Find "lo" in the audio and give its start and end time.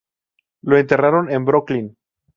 0.63-0.77